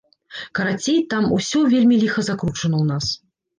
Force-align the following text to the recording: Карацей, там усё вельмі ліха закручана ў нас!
Карацей, 0.59 0.97
там 1.11 1.29
усё 1.37 1.63
вельмі 1.75 2.01
ліха 2.07 2.27
закручана 2.31 2.61
ў 2.61 2.85
нас! 2.91 3.05